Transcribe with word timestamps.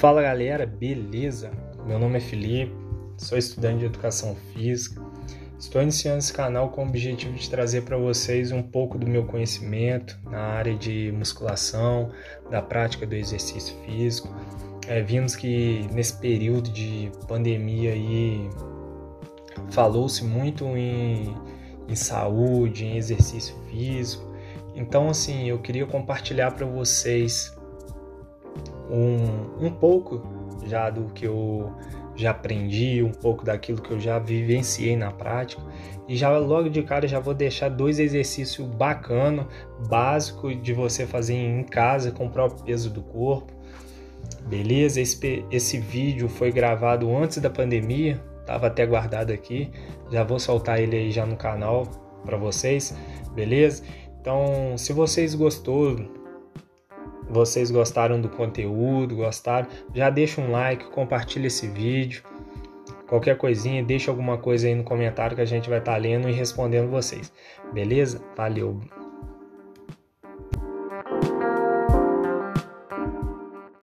Fala 0.00 0.22
galera, 0.22 0.64
beleza? 0.64 1.50
Meu 1.86 1.98
nome 1.98 2.16
é 2.16 2.20
Felipe, 2.22 2.72
sou 3.18 3.36
estudante 3.36 3.80
de 3.80 3.84
educação 3.84 4.34
física. 4.34 4.98
Estou 5.58 5.82
iniciando 5.82 6.20
esse 6.20 6.32
canal 6.32 6.70
com 6.70 6.82
o 6.82 6.88
objetivo 6.88 7.34
de 7.34 7.50
trazer 7.50 7.82
para 7.82 7.98
vocês 7.98 8.50
um 8.50 8.62
pouco 8.62 8.96
do 8.96 9.06
meu 9.06 9.26
conhecimento 9.26 10.18
na 10.24 10.40
área 10.40 10.74
de 10.74 11.12
musculação, 11.12 12.10
da 12.50 12.62
prática 12.62 13.06
do 13.06 13.14
exercício 13.14 13.76
físico. 13.84 14.34
É, 14.88 15.02
vimos 15.02 15.36
que 15.36 15.86
nesse 15.92 16.16
período 16.16 16.70
de 16.70 17.12
pandemia 17.28 17.92
aí 17.92 18.48
falou-se 19.68 20.24
muito 20.24 20.64
em, 20.78 21.36
em 21.86 21.94
saúde, 21.94 22.86
em 22.86 22.96
exercício 22.96 23.54
físico. 23.68 24.34
Então, 24.74 25.10
assim, 25.10 25.50
eu 25.50 25.58
queria 25.58 25.84
compartilhar 25.84 26.52
para 26.52 26.64
vocês 26.64 27.54
um, 28.90 29.66
um 29.66 29.70
pouco 29.70 30.22
já 30.66 30.90
do 30.90 31.04
que 31.12 31.26
eu 31.26 31.72
já 32.14 32.32
aprendi, 32.32 33.02
um 33.02 33.12
pouco 33.12 33.44
daquilo 33.44 33.80
que 33.80 33.90
eu 33.90 34.00
já 34.00 34.18
vivenciei 34.18 34.96
na 34.96 35.10
prática. 35.10 35.62
E 36.06 36.16
já 36.16 36.36
logo 36.36 36.68
de 36.68 36.82
cara 36.82 37.06
já 37.06 37.20
vou 37.20 37.32
deixar 37.32 37.68
dois 37.68 37.98
exercícios 37.98 38.66
bacana, 38.66 39.46
básico 39.88 40.54
de 40.54 40.72
você 40.72 41.06
fazer 41.06 41.34
em 41.34 41.62
casa 41.62 42.10
com 42.10 42.26
o 42.26 42.30
próprio 42.30 42.64
peso 42.64 42.90
do 42.90 43.02
corpo. 43.02 43.52
Beleza? 44.46 45.00
Esse, 45.00 45.44
esse 45.50 45.78
vídeo 45.78 46.28
foi 46.28 46.50
gravado 46.50 47.14
antes 47.16 47.38
da 47.38 47.48
pandemia, 47.48 48.20
estava 48.40 48.66
até 48.66 48.84
guardado 48.84 49.32
aqui. 49.32 49.70
Já 50.10 50.24
vou 50.24 50.38
soltar 50.38 50.80
ele 50.80 50.96
aí 50.96 51.10
já 51.10 51.24
no 51.24 51.36
canal 51.36 51.84
para 52.24 52.36
vocês, 52.36 52.94
beleza? 53.34 53.82
Então, 54.20 54.76
se 54.76 54.92
vocês 54.92 55.34
gostou, 55.34 55.96
vocês 57.30 57.70
gostaram 57.70 58.20
do 58.20 58.28
conteúdo, 58.28 59.16
gostaram, 59.16 59.68
já 59.94 60.10
deixa 60.10 60.40
um 60.40 60.50
like, 60.50 60.84
compartilha 60.90 61.46
esse 61.46 61.66
vídeo. 61.66 62.22
Qualquer 63.06 63.36
coisinha, 63.36 63.82
deixa 63.82 64.10
alguma 64.10 64.38
coisa 64.38 64.68
aí 64.68 64.74
no 64.74 64.84
comentário 64.84 65.34
que 65.34 65.42
a 65.42 65.46
gente 65.46 65.68
vai 65.68 65.78
estar 65.78 65.92
tá 65.92 65.98
lendo 65.98 66.28
e 66.28 66.32
respondendo 66.32 66.90
vocês. 66.90 67.32
Beleza? 67.72 68.22
Valeu! 68.36 68.99